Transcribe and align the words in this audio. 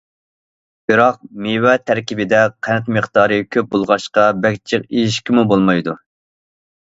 بىراق، 0.91 1.19
مېۋە 1.47 1.73
تەركىبىدە 1.89 2.39
قەنت 2.67 2.89
مىقدارى 2.95 3.37
كۆپ 3.55 3.69
بولغاچقا، 3.75 4.25
بەك 4.47 4.57
جىق 4.71 4.87
يېيىشكىمۇ 4.95 5.45
بولمايدۇ. 5.53 5.95